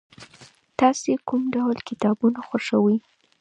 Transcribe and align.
تاسې 0.79 1.11
کوم 1.27 1.41
ډول 1.55 1.77
کتابونه 1.89 2.39
خوښوئ؟ 2.47 2.97